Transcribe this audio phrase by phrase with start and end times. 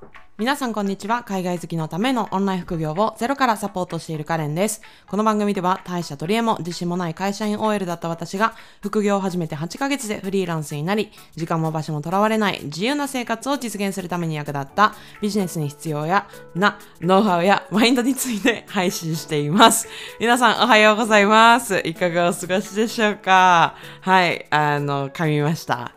[0.00, 0.27] Thank you.
[0.38, 1.24] 皆さんこんにちは。
[1.24, 4.82] 海外好きのためのオンライン副業をゼロからサポートしているカレンです。
[5.08, 19.88] この番組では大社取り柄も自信もない会社員 OL だった私が副業を始めて8ヶ月でフリーランスになり、時間も場所もとらわれない自由な生活を実現するために役立ったビジネスに必要やなノウハウやマインドについて配信しています。
[20.20, 21.82] 皆さんおはようございます。
[21.84, 23.74] いかがお過ごしでしょうか？
[24.02, 25.96] はい、あの、噛みました。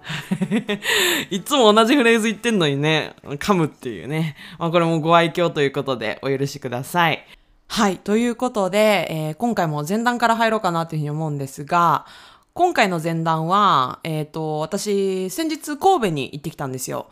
[1.29, 4.30] いつも同じフレーズ言ってんのにね、噛むっていうね。
[4.59, 7.25] まあこれもご愛嬌ということでお許しください。
[7.67, 7.97] はい。
[7.97, 12.05] ということで、えー今回も前段から入ろうかなというふうに思うんですが、
[12.53, 17.07] 今回の前段は、えっ、と、私、先日神戸に行ってきたんですよ。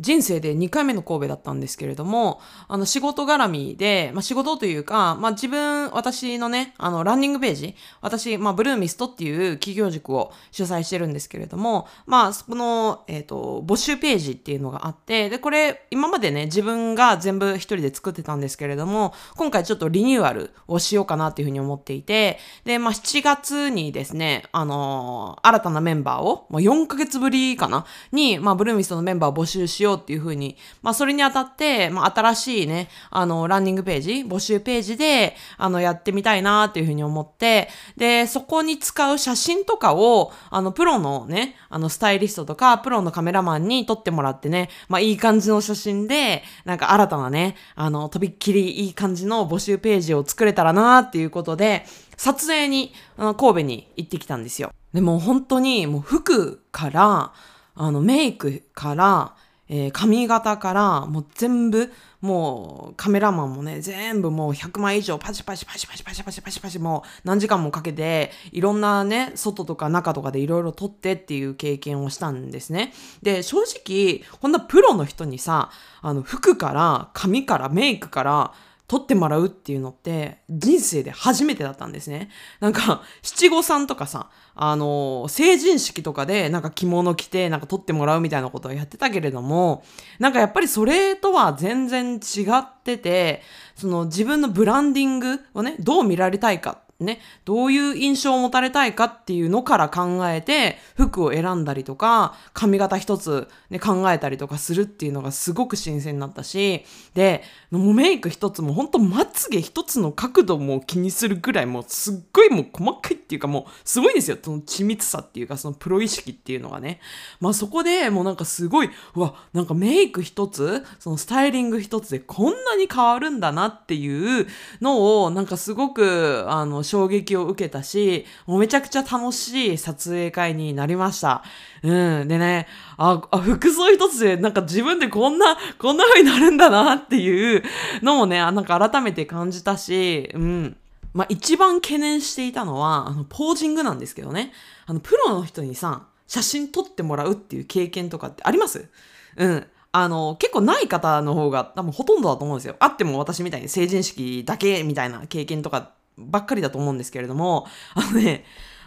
[0.00, 51.84] 人生で2回目の神戸だったんですけれども、あの仕事絡みで、まあ仕事というか、まあ自分、私のね、あのランニングページ、私、まあブルーミストっていう企業塾を主催してるんですけれども、まあそこの、えっ、と、募集ページっていうのがあって、で、これ、今までね、自分が全部一人で作ってたんですけれども、今回ちょっとリニューアルをしようかなっていうふうに思っていて、で、まあ7月にですね、あのー新たなメンバーを、まあ4ヶ月ぶりかなに、まあブルーミストのメンバーを募集しようっていうふうに、まあそれにあたって、まあ新しいね、あの、ランニングページ、募集ページで、あの、やってみたいなっていうふうに思って、で、そこに使う写真とかを、あの、プロのね、あの、スタイリストとか、プロのカメラマンに撮ってもらってね、まあいい感じの写真で、なんか新たなね、あの、とびっきりいい感じの募集ページを作れたらなっていうことで、
[52.16, 54.72] 撮影に、あの神戸に行ってきたんですよ。
[54.92, 57.32] でも本当に、もう服から、
[57.74, 59.34] あの、メイクから、
[59.74, 72.92] えー髪型から、もう全部、もうカメラマンもね、全部もう100枚以上パチパチパチパチパチパチパチパチもう何時間もかけて、いろんなね、外とか中とかでいろいろ撮ってっていう経験をしたんですね。
[73.22, 75.70] で、正直、こんなプロの人にさ、
[76.02, 78.52] あの、服から、髪から、メイクから、
[78.92, 82.28] 撮ってもらうっていうのって人生で初めてだったんですね。
[82.60, 89.82] なんか七五三とかさ、あの成人式とかでなんか着物着てなんか撮ってもらうみたいなことをやってたけれども、
[90.18, 93.40] なんかやっぱりそれとは全然違ってて、
[93.76, 96.82] その自分のブランディングをね、どう見られたいか。
[97.02, 114.36] ね、どういう印象を持たれたいかっていうのから考えて服を選んだりとか髪型一つ、ね、考えたりとかするっていうのがすごく新鮮になったしでもうメイク一つも本当まつげ一つの角度も気にするぐらいもうすっごいもう細かいっていうかもうすごいんですよ。
[114.42, 117.00] その緻密さっていうかそのプロ意識っていうのがね。
[117.40, 124.46] まあそこでもうなんかすごいうわなんかメイク一つそのスタイリング一つでこんなに変わるんだなっていう
[124.80, 131.42] のをなんかすごくあの衝撃を受けたしもうめちゃくちゃ楽しい撮影会になりました
[131.82, 132.66] うんでね
[132.96, 137.62] ああ服装一つでなんか自分でこんなこんな風になるんだなっていう
[138.02, 140.76] のもねなんか改めて感じたしうん
[141.14, 144.50] まあ一番懸念していたのは、あの、ポージングなんですけどね。
[144.86, 148.88] あの、プロの人にさ、写真撮ってもらうっていう経験とかってあります？
[149.36, 149.66] うん。
[149.92, 152.76] あの、結構ない方の方が多分ほとんどだと思うんですよ。
[152.80, 158.44] あっても私みたいに成人式だけみたいな経験とかばっかりだと思うんですけれども、あのね、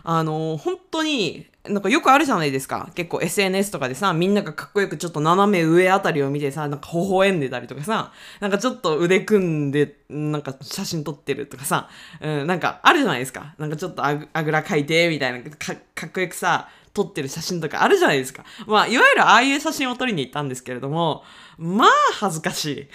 [0.08, 2.92] あの、本当に、なんかよくあるじゃないですか。
[2.94, 11.90] 結構 SNS とかでさ、みんながかっこよくちょっと斜め上あたりを見てさ、なんか微笑んでたりとかさ、なんかちょっと腕組んで、なんか写真撮ってるとかさ、
[12.22, 13.56] うん、なんかあるじゃないですか。
[13.58, 18.46] なんかちょっとあぐらかいて、みたいな、かかっこよくさ、撮ってる写真とかあるじゃないですか。
[18.66, 21.24] まあ、いわゆるああいう写真を撮りに行ったんですけれども、
[21.58, 22.88] まあ恥ずかしい。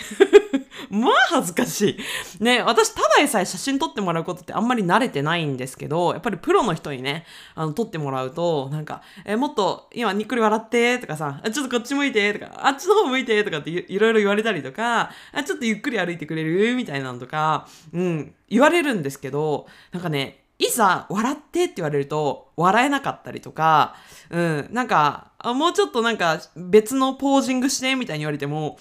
[0.90, 1.98] まあ恥ずかし
[2.38, 2.42] い。
[2.42, 23.97] ね、私ただでさえ写真撮ってもらうことってあんまり慣れてないんですけど、やっぱりプロの人にね、あの、撮ってもらうと、なんか、え、もっと今にっくり笑ってとかさ、ちょっとこっち向いてとか、あっちの方向いてとかっていいろいろ言われたりとか、あちょっとゆっくり歩いてくれるみたいなのとか、うん、言われるんですけど、なんかね、いざ笑ってって言われると笑えなかったりとか、
[24.28, 28.78] うん、なんか、あもうちょっとなんか別のポージングしてみたいに言われても、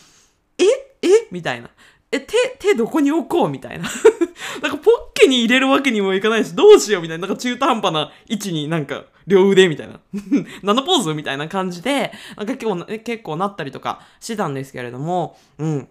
[0.58, 0.66] え
[1.02, 1.70] えみたいな。
[2.12, 3.88] え、手、手どこに置こうみたいな。
[4.62, 7.28] なんかポッケに入れるわけにもいかないし、どうしようみたいな。
[7.28, 10.02] なんか中途半端な位置になんか両腕みたいな。
[10.64, 15.88] 何のポーズみたいな感じで、なんか結構、結構なったりとかしてたんですけれども、うん。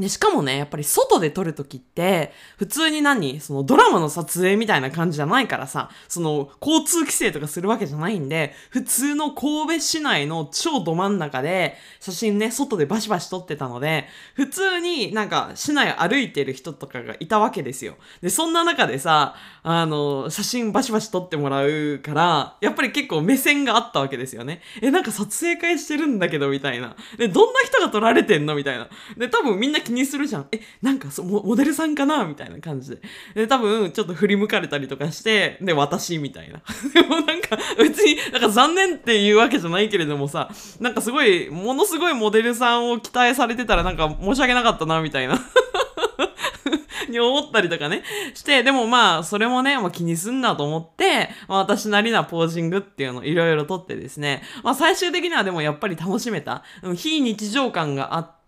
[0.00, 17.96] で、しかもね、やっぱり外で撮るときって、普通に何そのドラマの撮影みたいな感じじゃないからさ、その交通規制とかするわけじゃないんで、普通の神戸市内の超ど真ん中で写真ね、外でバシバシ撮ってたので、普通になんか市内歩いてる人とかがいたわけですよ。
[18.22, 24.62] で、そんな中でさ、あの、写真バシバシ撮ってもらうから、やっぱり結構目線があったわけですよね。
[24.80, 26.96] え、なんか撮影会してるんだけど、みたいな。
[27.18, 28.54] で、どんな人が撮られてんの？
[28.54, 28.88] みたいな。
[29.16, 30.46] で、多分みんな気にするじゃん。
[30.52, 32.98] え、なんかそモデルさんかなみたいな感じで。
[33.34, 36.62] で、多分ちょっと振り向かれたりとかして、で、私みたいな。
[36.94, 40.48] でもなんか別に、なんか残念っていうわけじゃないけれどもさ、
[40.78, 45.36] なんかすごい、ものすごいモデルさんを期待されてたらなんか申し訳なかったな、みたいな。
[47.08, 48.04] に思ったりとかね、
[48.34, 56.62] して、でもまあ、それもね、まあ、気にすんなと思って、まあ、私なりなポージングっていうのをいろいろとってですね、まあ、最終的にはでもやっぱり楽しめた、
[56.94, 58.39] 非日常感があって、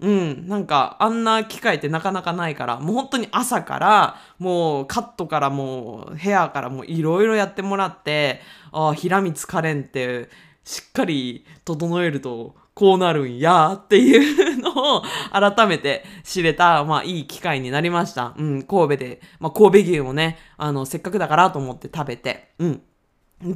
[0.00, 8.40] うん、なんかあんな機会ってなかなかないから、もう本当に朝から、もうカットからもうヘアからもういろいろやってもらって、
[8.72, 10.28] ああ、平光カレンって
[10.64, 15.02] しっかり整えるとこうなるんやっていうのを
[15.32, 18.34] 改めて知れた、まあいい機会になりました。
[18.36, 22.82] うん、神戸で、まあ神戸牛をね、あの、せっかくだからと思って食べて、うん。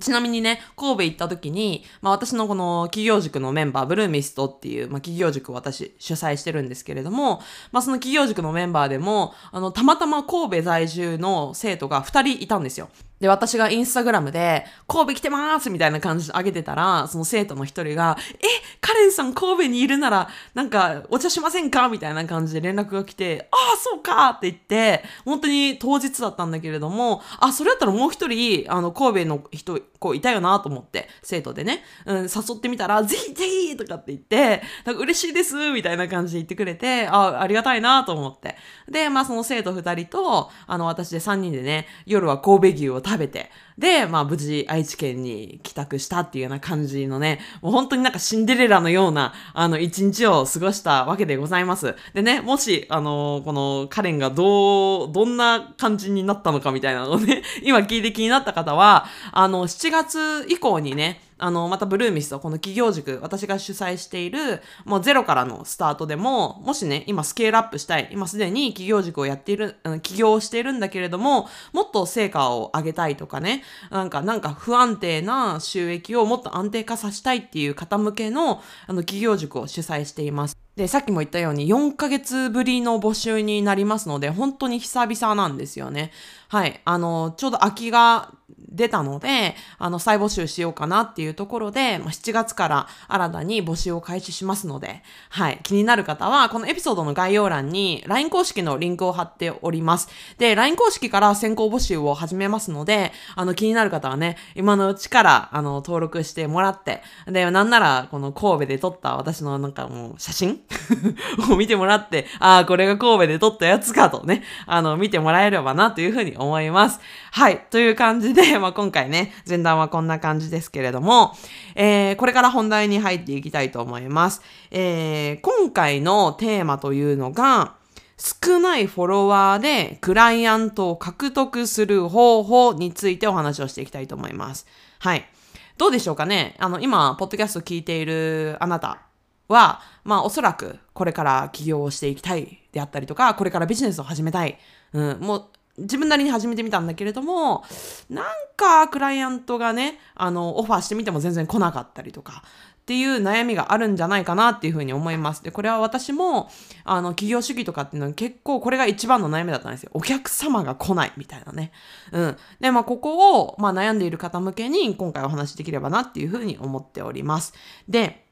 [0.01, 7.41] ちなみにね、神戸行った時に、まあ私のこの企業塾のメンバー、ブルーミストっていう、まあ企業塾を私主催してるんですけれども、
[7.73, 12.89] まあその企業塾のメンバーでも、あの、たまたま神戸在住の生徒が2人いたんですよ。
[13.21, 18.45] で、私がインスタグラムで、神戸来てますみたいな感じで上げてたら、その生徒の一人が、え、
[18.81, 38.57] カレンさん神戸にいるなら、なんか、お茶しませんかみたいな感じで連絡が来て、ああ、そうかって言って、本当に当日だったんだけれども、あ、それだったらもう一人、あの、神戸の人、こういたよなと思って、生徒でね、うん、誘ってみたら、ぜひぜひとかって言って、なんか嬉しいですみたいな感じで言ってくれて、あ、ありがたいなと思って。
[38.89, 51.95] で、まあその生徒二人と、あの、私で三人でね、夜は神戸牛を食べて、で、まあ無事愛知県に帰宅したっていうような感じのね、もう本当になんかシンデレラのような、あの、一日を過ごしたわけでございます。
[52.15, 80.57] でね、もし、あの、このカレンがどう、どんな感じになったのかみたいなのをね、今聞いて気になった方は、あの、7月以降にね、あの、またブルーミスト、この企業塾、私が主催している、もうゼロからのスタートでも、もしね、今スケールアップしたい、今すでに企業塾をやっている、起業をしているんだけれども、もっと成果を上げたいとかね、なんか、なんか不安定な収益をもっと安定化させたいっていう方向けの、あの、企業塾を主催しています。
[80.77, 86.13] で、さっきも言ったように4ヶ月ぶりの募集になりますので、本当に久々なんですよね。
[86.49, 86.81] はい。
[86.85, 88.33] あの、ちょうど空きが
[88.77, 95.61] 出たので、あの、再募集しようかなっていうところで、まあ、7月から新たに募集を開始しますので、はい。
[95.63, 100.09] 気になる方は、このエピソードの概要欄に LINE 公式のリンクを貼っております。
[100.39, 110.61] で、LINE 公式から先行募集を始めますので、あの、気になる方はね、今のうちから、あの、登録してもらって、で、なんなら、この神戸で撮った私のなんかもう写真
[111.51, 117.01] を見てもらって、ああ、これが神戸で撮ったやつかとね、あの、見てもらえればなというふうに思います。
[117.33, 117.61] はい。
[117.71, 121.37] という感じで、 まあ、今回ね、前段はこんな感じですけれども、
[121.75, 124.43] えー、これから本題に入っていきたいと思います。
[124.71, 127.75] えー、今回のテーマというのが、
[128.19, 134.67] 少ないフォロワーでクライアントを獲得する方法についてお話をしていきたいと思います。
[135.01, 135.29] はい。
[135.77, 136.57] どうでしょうかね？
[136.59, 139.03] あの、今、ポッドキャスト聞いているあなた
[139.49, 144.59] は、まあ、おそらくこれから起業をしていきたいであったりとか、これからビジネスを始めたい。
[144.95, 145.45] うん、もう、
[145.79, 147.65] 自分なりに始めてみたんだけれども、
[148.09, 148.25] なん
[148.57, 155.43] かクライアントがね、あの、オファーしてみても全然来なかったりとか、っていう悩みがあるんじゃないかなっていうふうに思います。
[155.43, 156.49] で、これは私も、
[156.85, 159.91] あの、企業主義とかっていうのは結構これが一番の悩みだったんですよ。
[159.93, 161.73] お客様が来ないみたいなね。
[162.13, 162.37] うん。
[162.61, 167.55] で、まあ、ここを、まあ、悩んでいる方向けに今回お話しできればなっていうふうに思っております。
[167.89, 168.26] で、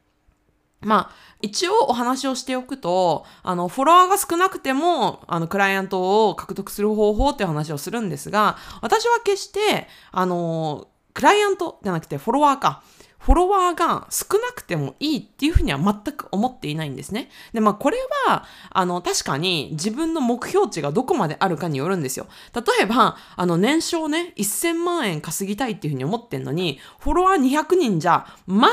[0.85, 12.83] まあ、一応お話をしておくと、あの、フォロワーが少なくても、あの、クライアントを獲得する方法っていう話をするんですが、私は決して、あの、クライアントじゃなくてフォロワーか。
[13.25, 17.31] フォロワーが少なくてもいいっていうふうには全く思っていないんですね。
[17.53, 22.27] で、まあこれは、あの、確かに自分の目標値がどこまであるかによるんですよ。
[22.53, 28.67] 例えば、あの、年商ね、1000万円稼ぎたいっていうふうに思ってんのに、フォロワー200人じゃ、ま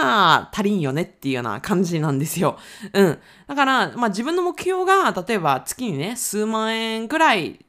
[0.00, 2.56] あ、足りんよねっていうような感じなんですよ。
[2.94, 3.18] うん。
[3.46, 7.62] だから、まあ自分の目標が、例えば月にね、数万円くらい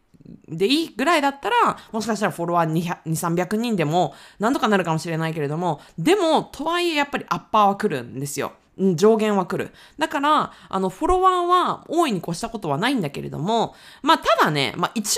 [0.48, 8.54] でいいぐらいだったら、もしかしたらフォロワー200、300人でも、なんとかなるかもしれないけれども、でも、とはいえやっぱりアッパーは来るんですよ。
[8.96, 9.74] 上限は来る。
[9.98, 15.18] だから、あの、フォロワーは大いに越したことはないんだけれども、まあ、ただね、まあ、1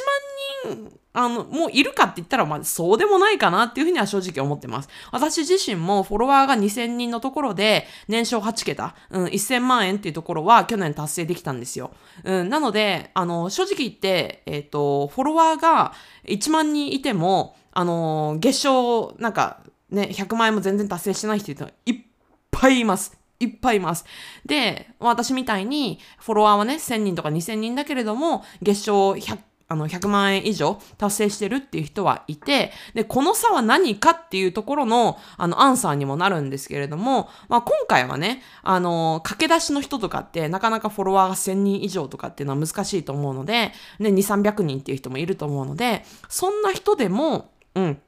[0.66, 4.90] 万人、あの、もういるかって言ったら、まあ、そうでもないかなっていうふうには正直思ってます。
[5.12, 11.92] 私自身もフォロワーが2000人のところで、年商8桁、うん、1000万円っていうところは去年達成できたんですよ。
[12.24, 15.94] うん、なので、あの、正直言って、えっ、と、フォロワーが
[16.26, 22.02] 1万人いても、あの、月賞、なんか、ね、100万円も全然達成してない人っていっ
[22.50, 23.21] ぱいいます。
[23.42, 24.06] いっぱいいます。
[24.46, 48.02] で、私みたいに、フォロワーはね、1000人とか2000人だけれども、月賞100、あの、100万円以上達成してるっていう人はいて、で、この差は何かっていうところの、あの、アンサーにもなるんですけれども、まあ、今回はね、あの、駆け出しの人とかって、なかなかフォロワーが1000人以上とかっていうのは難しいと思うので、ね、2、300人っていう人もいると思うので、そんな人でも、うん、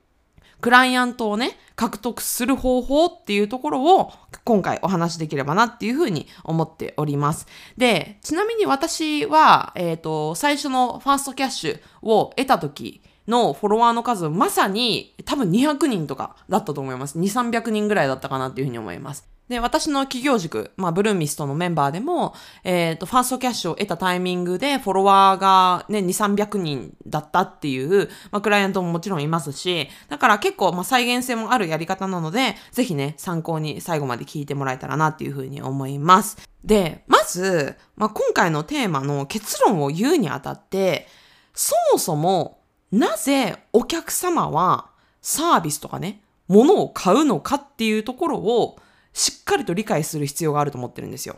[0.63, 4.13] クライアントをね、獲得する方法っていうところを
[4.45, 7.47] 今回お話しできればなっていうふうに思っております。
[7.75, 17.19] で、ちなみに私は、えっ、と、最初のファーストキャッシュを得た時のフォロワーの数、まさに多分200人とかだったと思います。
[17.19, 19.32] 2、300人ぐらいだったかなっていうふうに思います。
[19.49, 22.33] で、私の企業塾、まあ、ブルーミストのメンバーでも、
[22.63, 36.37] えっ、と、ファーストキャッシュを得たタイミングで、フォロワーがね、2、300人だったっていう、まあ、クライアントももちろんいますし、だから結構、まあ、再現性もあるやり方なので、ぜひね、参考に最後まで聞いてもらえたらなっていうふうに思います。
[36.63, 41.07] で、まず、まあ、今回のテーマの結論を言うにあたって、
[41.53, 48.77] そもそも、なぜお客様はサービスとかね、物を買うのかっていうところを、
[49.13, 51.37] しっかりと理解する必要があると思ってるんですよ。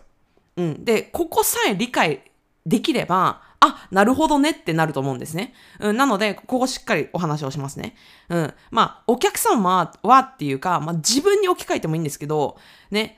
[0.58, 0.86] うん。
[0.86, 2.24] で、ここさえ理解
[2.65, 5.53] できれば、あ、なるほどねってなると思うんですね。
[5.79, 5.98] うん。
[5.98, 7.96] なので、ここしっかりお話をしますね。
[8.29, 8.53] うん。
[8.72, 12.58] まあ、お客様はっていうか、まあ自分に置き換えてもいいんですけど、
[12.91, 13.17] ね、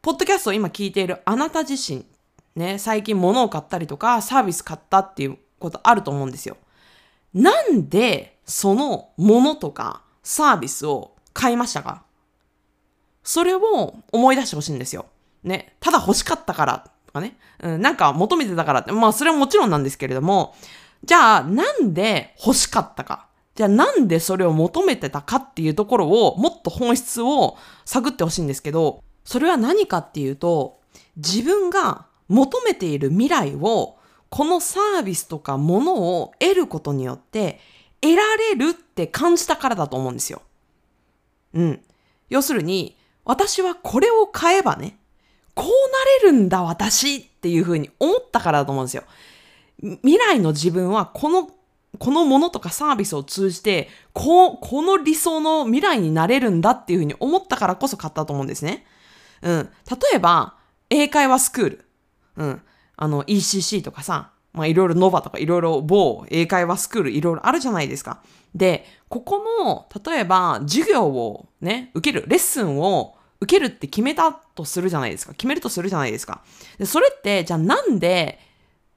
[0.00, 2.06] ポッドキャストを今聞いているあなた自身、
[2.54, 6.56] ね、最近物を買ったりとか、サービス買ったっていうことあると思うんですよ。
[7.34, 12.04] なんで、その物とかサービスを買いましたか？
[13.28, 15.04] それを思い出してほしいんですよ。
[15.44, 15.74] ね。
[15.80, 17.36] ただ欲しかったからとかね。
[17.60, 20.54] うん、なんか求めてたからって、まあそれはもちろんなんですけれども、
[21.04, 23.26] じゃあなんで欲しかったか。
[23.54, 30.80] じゃあなんでそれを求めてたかっていうところをもっと本質を探ってほしいんですけど、それは何かっていうと、
[31.18, 33.98] 自分が求めている未来を
[34.30, 37.60] このサービスとかものを得ることによって
[38.00, 40.40] 得られるって感じたからだと思うんですよ。
[41.52, 41.82] うん。
[42.30, 42.96] 要するに、
[43.28, 44.96] 私はこれを買えばね、
[45.54, 45.68] こう
[46.22, 49.04] なれるんだ私っていうふうに思ったからだと思うんですよ。
[50.02, 51.50] 未来の自分はこの、
[51.98, 58.86] このものとかサービスを通じて、こう、この理想の未来になれるんだっていうふうに思ったからこそ買ったと思うんですね。
[59.42, 59.70] うん。
[59.90, 60.54] 例えば、
[60.88, 61.84] 英会話スクール。
[62.36, 62.62] うん。
[62.96, 68.22] あの、ECC とかさ、まいろいろノバとかいろいろ某英会話スクールいろいろあるじゃないですか。
[68.54, 75.32] で、ここの、例えば授業をね、受ける、レッスンを受けるって決めたとするじゃないですか。
[75.32, 76.42] 決めるとするじゃないですか。
[76.78, 78.40] で、それって、じゃあなんで、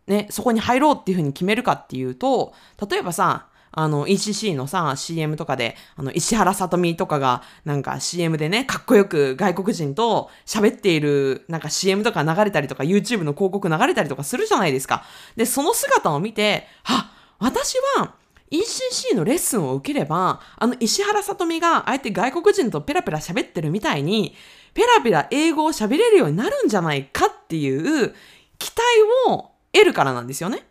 [0.08, 2.54] ね、そこに入ろうっていうふうに決めるかっていうと、
[2.90, 15.04] 例えばさ、あの、ECC のさ、CM とかで、あの、石原さとみとかが、なんか CM でね、かっこよく外国人と喋っている、なんか CM とか流れたりとか、YouTube の広告流れたりとかするじゃないですか。
[15.38, 18.16] で、その姿を見て、あ、私は、
[18.52, 24.36] ECC のレッスンを受ければ、あの石原さとみがあえて外国人とペラペラ喋ってるみたいに、
[24.74, 28.14] ペラペラ英語を喋れるようになるんじゃないかっていう
[28.60, 28.82] 期待
[29.30, 30.66] を得るからなんですよね。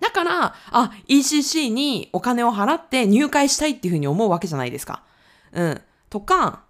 [0.00, 5.02] だから、あ、ECC にお金を払って入会したいっていうふうに思うわけじゃないですか。
[5.52, 5.80] うん。
[6.08, 6.62] とか、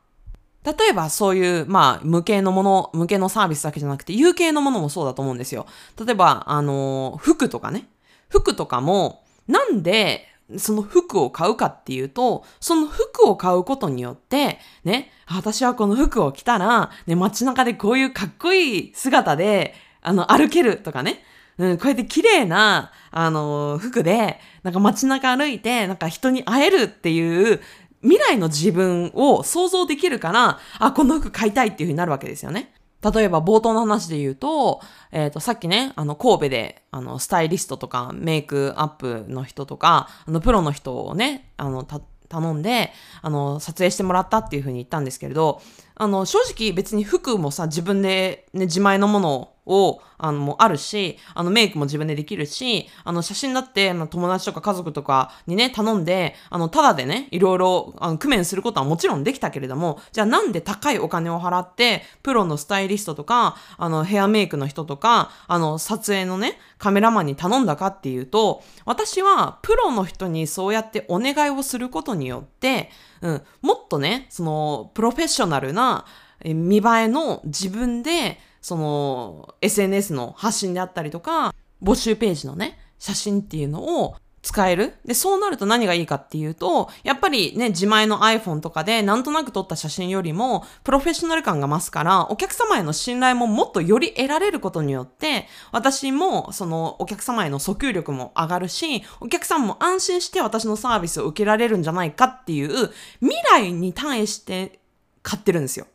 [0.65, 5.67] 例えばそういう、まあ、無形のもの、無形のサービスだけじゃなくて、有形のものもそうだと思うんですよ。
[6.05, 7.89] 例えば、あの、服とかね。
[8.29, 10.27] 服とかも、なんで、
[10.59, 21.23] その服を買うかっていうと、その服を買うことによって、ね、私はこの服を着たら、ね、街中でこういうかっこいい姿で、あの、歩けるとかね。
[21.59, 27.61] うん、こうやって綺麗な、あの、服で、なんか街中歩いて、なんか人に会えるっていう、
[28.03, 32.73] 未来の自分を想像できるから、あ、この服買いたいっていう風になるわけですよね。
[33.03, 34.81] 例えば冒頭の話で言うと、
[35.11, 42.93] えっ、と、さっきね、あの、神戸で、あの、スタイリストとか、メイクアップの人とか、あの、プロの人をね、あの、た、頼んで、
[43.23, 45.63] あの、撮影してもらったっていうふうに言ったんですけれど、
[46.01, 72.89] あの、正直別に服もさ、自分でね、自前のものを、あの、もあるし、あの、メイクも自分でできるし、あの、写真だって、まあ、友達とか家族とかにね、頼んで、あの、ただでね、いろいろ、あの、工面することはもちろんできたけれども、じゃあなんで高いお金を払って、プロのスタイリストとか、あの、ヘアメイクの人とか、あの、撮影のね、カメラマンに頼んだかっていうと、私は、プロの人にそうやってお願いをすることによって、
[73.23, 76.07] うん、もっとね、その、プロフェッショナルな、
[76.45, 84.95] 見栄えの自分で、その SNS の発信であったりとか、募集ページのね、写真っていうのを使える？
[85.05, 104.81] で、そうなると何がいいかっていうと、やっぱりね、自前の iPhone とかでなんとなく撮った写真よりも、プロフェッショナル感が増すから、お客様への信頼ももっとより得られることによって、私もそのお客様への訴求力も上がるし、お客さんも安心して私のサービスを受けられるんじゃないかっていう、未来に対して
[105.23, 105.87] 買ってるんですよ。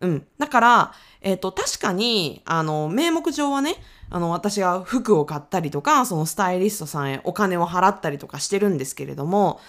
[0.00, 0.26] うん。
[0.38, 3.76] だから、えっ、ー、と、確かに、あの、名目上はね、
[4.10, 9.60] あの、私が服を買ったりとか、そのスタイリストさんへお金を払ったりとかしてるんですけれども、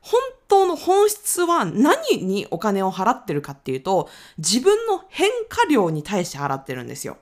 [0.00, 4.08] 本当の本質は何にお金を払ってるかっていうと、
[4.38, 7.18] 自分の変化量に対して払ってるんですよ。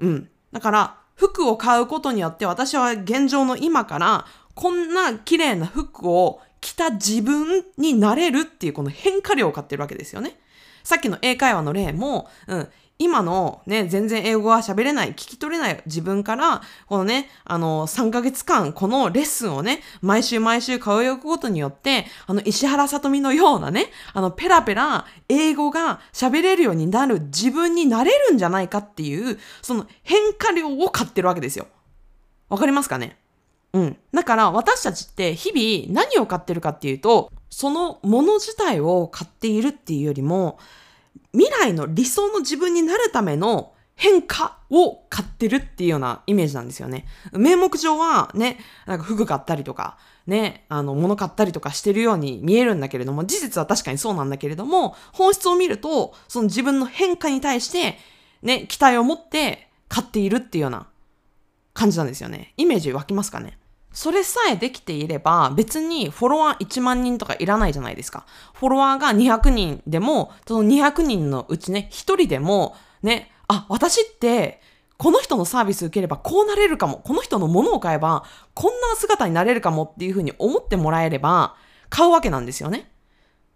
[0.00, 0.30] うん。
[0.52, 4.24] だから、服を買うことによって私は現状の今から
[4.54, 10.38] こんな綺麗な服を着た自分になれるっていうこの変化量を買ってるわけですよね。
[10.84, 12.68] さっきの英会話の例も、うん、
[13.00, 31.68] 今のね、全然英語は喋れない、聞き取れない自分から、このね、あの、3ヶ月間、このレッスンをね、毎週毎週通い置くことによって、あの、石原さとみのようなね、あの、ペラペラ英語が喋れるようになる自分になれるんじゃないかっていう、その変化量を買ってるわけですよ。
[32.48, 33.16] わかりますかね？
[33.74, 33.96] うん。
[34.12, 40.58] だから私たちって日々何を買ってるかっていうと、そのもの自体を買っているっていうよりも、
[41.32, 47.06] 未来の理想の自分になるための変化を買ってるっていうようなイメージなんですよね。
[47.32, 57.98] 名目上はね、なんか服買ったりとか、ね、あの、物買ったりとかしてるように見えるんだけれども、事実は確かにそうなんだけれども、本質を見ると、その自分の変化に対して、
[58.42, 60.86] ね、期待を持って買っているっていうような
[61.74, 62.52] 感じなんですよね。
[62.56, 63.58] イメージ湧きますかね？
[63.92, 68.26] それさえできていれば別にフォロワー1万人とかいらないじゃないですか。
[68.54, 74.60] フォロワーが200人でも、その200人のうちね、1人でも、ね、あ、私って
[74.98, 77.00] この人のサービス受ければこうなれるかも。
[77.04, 81.54] この人のものを買えばこんな姿になれるかもっていうふうに思ってもらえれば
[81.88, 82.90] 買うわけなんですよね。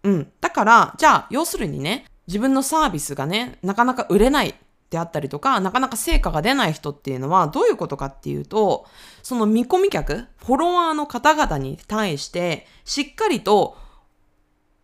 [0.05, 0.33] うん。
[0.41, 4.55] だから、じゃあ、要するにね、自分のサービスがね、なかなか売れない
[4.93, 8.87] であったりとか、なかなか成果が出ない人っていうのはどういうことかっていうと、
[9.23, 13.77] その見込み客、フォロワーの方々に対して、しっかりと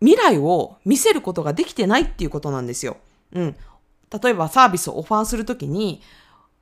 [0.01, 2.97] 未来を見せることができてないっていうことなんですよ。
[3.33, 3.55] うん。
[4.23, 6.01] 例えばサービスをオファーするときに、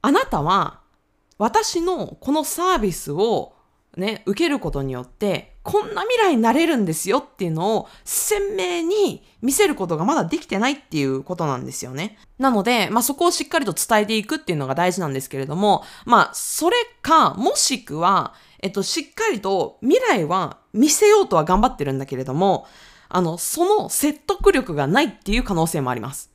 [0.02, 0.82] あなたは
[1.38, 3.54] 私のこのサービスを
[3.96, 12.18] ね、受けることによって、こんな未来になれるんですよっていうのを鮮明に見せることがまだできてないっていうことなんですよね。
[12.40, 22.66] なので、まあ、そこをしっかりと伝えていくっていうのが大事なんですけれども、まあ、それか、もしくは、えっと、しっかりと未来は見せようとは頑張ってるんだけれども、
[23.10, 26.32] あの、その説得力がないっていう可能性もあります。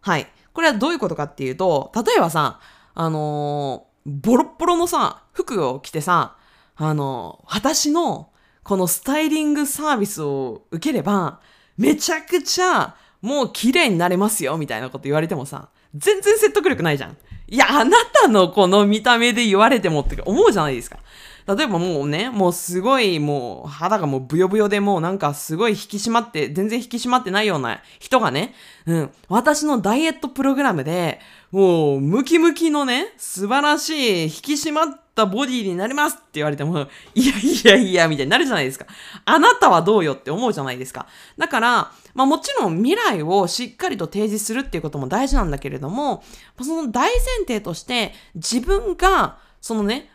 [0.00, 0.26] はい。
[0.52, 2.58] これはどういうことかっていうと、例えばさ、
[2.94, 6.36] あのー、ボロッボロのさ、服を着てさ、
[6.74, 8.31] あの、私の
[8.64, 11.40] このスタイリングサービスを受ければ、
[11.76, 17.16] めちゃくちゃもう綺麗になれますよ、みたいなこと言われてもさ、全然説得力ないじゃん。
[17.48, 20.98] いや、あなたのこの見た目で言われてもって思うじゃないですか。
[21.46, 28.54] 例えばもうね、もうすごいもう肌がもうブヨブヨでもうなんかすごい引き締まって、全然引き締まってないような人がね、
[28.86, 38.86] うん、私のダイエットプログラムで、もうムキムキのね、素晴らしい引き締まったボディになりますって言われても、 いやいやいや、みたいになるじゃないですか。
[39.24, 41.06] あなたはどうよって思うじゃないですか。
[41.36, 46.22] だから、まあもちろん未来をしっかりと提示するっていうことも大事なんだけれども、
[46.60, 50.10] その大前提として自分が、そのね、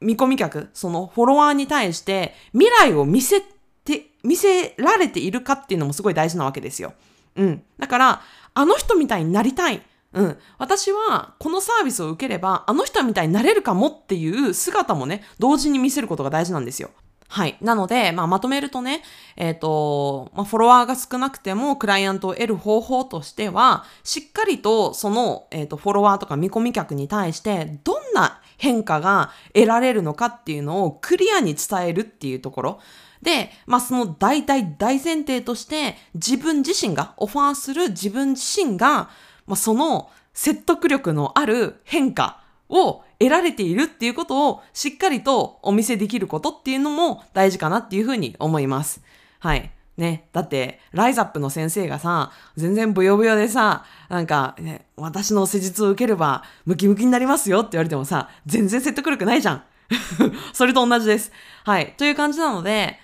[0.00, 3.42] 見込み客、そのフォロワーに対して未来を見せ
[3.84, 6.94] て、見せられているかっていうのもすごい大事なわけですよ。
[7.36, 7.62] うん。
[7.78, 8.22] だから、
[8.54, 9.82] あの人みたいになりたい。
[10.12, 10.38] うん。
[10.58, 16.90] 私は、このサービスを受ければ、あの人みたいになれるかもっていう姿もね、同時に見せることが大事なんですよ。
[17.32, 17.56] はい。
[17.60, 19.04] なので、まあ、まとめるとね、
[19.36, 32.80] えっ、ー、と、まあ、フォロワーが少なくても、クライアントを得る方法としては、しっかりと、その、えっ、ー、と、フォロワーとか見込み客に対して、どんな変化が得られるのかっていうのをクリアに伝えるっていうところ。
[33.22, 39.08] で、まあ、その大体大前提として、自分自身が、オファーする自分自身が、
[39.46, 49.02] まあ、その、説得力のある変化を得られているっていうことをしっかりとお見せできることっていうのも大事かなっていうふうに思います。
[49.38, 49.70] はい。
[49.98, 50.26] ね。
[50.32, 59.64] だって、ライザップの先生がさ、全然ブヨブヨでさ、なんか、ね、私の施術を受ければムキムキになりますよって言われてもさ、全然説得力ないじゃん。
[60.54, 61.30] それと同じです。
[61.64, 61.94] はい。
[61.98, 62.98] という感じなので、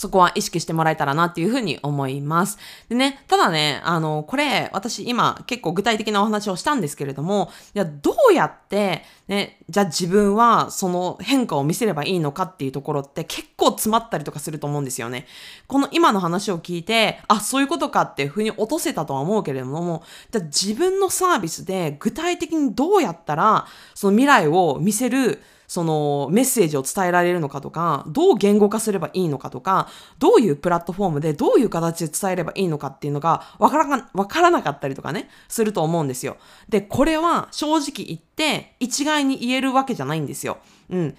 [0.00, 2.56] そこは意識してもらえたらなっていうふうに思います。
[2.88, 15.26] でね、ただね、あの、これ、私今結構具体的なお話をしたんですけれども、いや、どうやって、ね、じゃあ自分はその変化を見せればいいのかっていうところって結構詰まったりとかすると思うんですよね。
[15.66, 29.86] この今の話を聞いて、あ、そういうことかっていうふうに落とせたとは思うけれども、じゃあ自分のサービスで具体的にどうやったらその未来を見せるそのメッセージを伝えられるのかとか、どう言語化すればいいのかとか、
[30.18, 36.38] どういうプラットフォームでどういう形で伝えればいいのかっていうのがわからか、わからなかったりとかね、すると思うんですよ。
[36.68, 40.58] で、これは正直言って一概に言えるわけじゃないんですよ。
[40.88, 41.16] うん。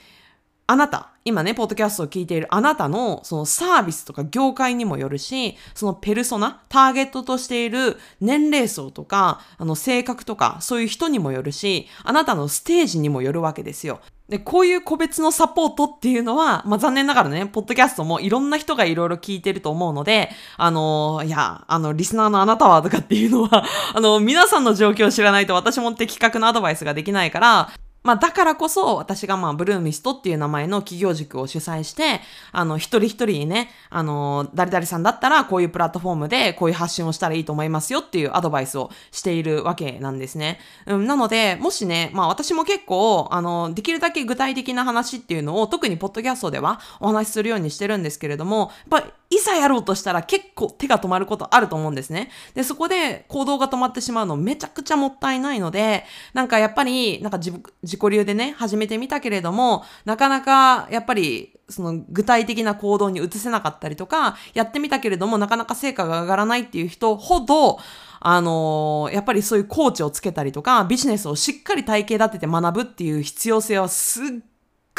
[0.68, 14.00] あなた、今ね、ポッドキャストを聞いているあなたのそのサービスとか業界にもよるし、そのペルソナ、ターゲットとしている年齢層とか、あの性格とか、そういう人にもよるし、あなたのステージにもよるわけですよ。
[14.32, 27.72] で、こういう個別のサポートっていうのは、まあ、残念ながらね、ポッドキャストもいろんな人がいろいろ聞いてると思うので、あの、いや、あの、リスナーのあなたはとかっていうのは、あの、皆さんの状況を知らないと私も的確なアドバイスができないから、
[28.04, 40.60] まあ、だからこそ、私がまあ、ブルーミストっていう名前の企業塾を主催して、あの、一人一人にね、あの、誰々さんだったら、こういうプラットフォームで、こういう発信をしたらいいと思いますよっていうアドバイスをしているわけなんですね。
[40.88, 52.30] うん、なので、もしね、まあ、私も結構、あの、できるだけ具体的な話っていうのを、特にポッドキャストではお話しするようにしてるんですけれども、やっぱ、いざやろうとしたら結構手が止まることあると思うんですね。
[52.54, 67.80] で、そこで行動が止まってしまうのめちゃくちゃもったいないので、なんかやっぱり、なんか自自己流でね、始めてみたけれども、なかなかやっぱりその具体的な行動に移せなかったりとか、やってみたけれどもなかなか成果が上がらないっていう人ほど、
[68.20, 74.28] あのー、やっぱりそういうコーチをつけたりとか、ビジネスをしっかり体系立てて学ぶっていう必要性はすっ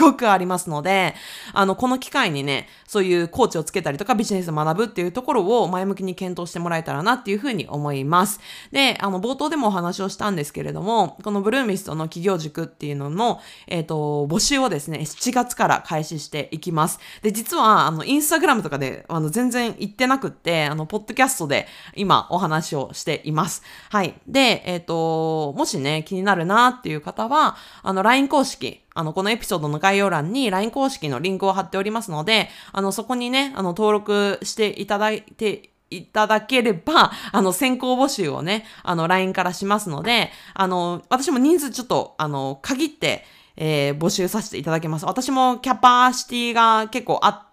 [0.02, 1.14] ごくありますので、
[1.52, 8.40] あの、この機会にね、そういうコーチをつけたりとかビジネスを学ぶっていうところを前向きに検討してもらえたらなっていうふうに思います。
[8.70, 16.98] で、あの、冒頭でもお話をしたんですけれども、このブルーミストの企業塾っていうのの、えっ、ー、と、募集をですね、7月から開始していきます。
[17.22, 23.62] で、実は、あの、インスタグラムとかで、あの、全然言ってなくって、あの、ポッドキャストで今お話をしています。
[23.90, 24.14] はい。
[24.26, 43.24] で、えっ、ー、と、もしね、気になるなっていう方は、あの、LINE 公式、あの、このエピソードの概要欄に LINE 公式のリンクを貼っておりますので、あの、そこにね、あの、登録していただいて、いただければ、 あの、先行募集をね、あの、LINE からしますので、あの、私も人数ちょっと、あの、限って、
[43.56, 45.04] えー、募集させていただきます。
[45.04, 47.51] 私もキャパシティが結構あって、、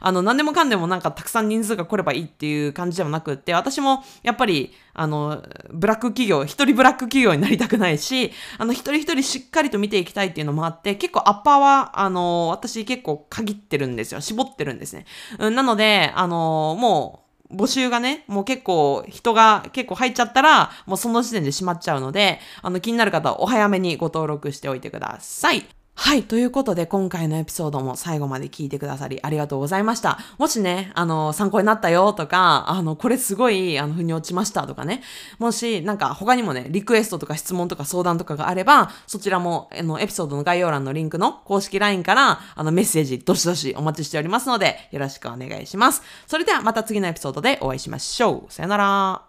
[0.00, 14.20] あの、何でもかんでもなんかたくさん人数が来ればいいっていう感じではなくって、私もやっぱり、あの、ブラック企業、一人ブラック企業になりたくないし、あの、一人一人しっかりと見ていきたいっていうのもあって、結構アッパーは、あの、私結構限ってるんですよ。
[14.20, 15.06] 絞ってるんですね。
[15.38, 25.77] うん、なので、あの、もう、募集がね、もう結構人が結構入っちゃったら、もうその時点で閉まっちゃうので、あの気になる方はお早めにご登録しておいてください。
[26.00, 26.22] はい。
[26.22, 30.20] ということで、今回のエピソードも最後まで聞いてくださりありがとうございました。
[30.38, 35.02] もしね、あの、参考になったよとか、あの、これすごい、あの、腑に落ちましたとかね。
[35.40, 46.02] もし、なんか他にもね、リクエストとか質問とか相談とかがあれば、そちらも、あの、エピソードの概要欄のリンクの公式 LINE から、あの、メッセージ、どしどしお待ちしておりますので、よろしくお願いします。
[46.28, 48.52] それではまた次のエピソードでお会いしましょう。
[48.52, 49.27] さよなら。